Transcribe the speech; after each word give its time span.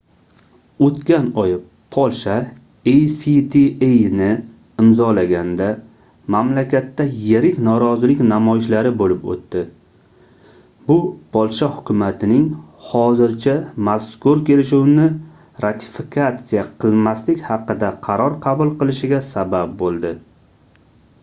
oʻtgan 0.85 1.25
oy 1.41 1.51
polsha 1.95 2.35
actani 2.91 4.29
imzolaganda 4.83 5.67
mamlakatda 6.35 7.05
yirik 7.25 7.59
norozilik 7.67 8.23
namoyishlari 8.31 8.91
boʻlib 9.01 9.27
oʻtdi 9.35 9.61
bu 10.87 10.97
polsha 11.37 11.69
hukumatining 11.75 12.47
hozircha 12.93 13.53
mazkur 13.89 14.41
kelishuvni 14.49 15.07
ratifikatsiya 15.67 16.63
qilmaslik 16.85 17.45
haqida 17.51 17.93
qaror 18.09 18.39
qabul 18.47 18.73
qilishiga 18.81 19.21
sabab 19.31 19.77
boʻldi 19.83 20.13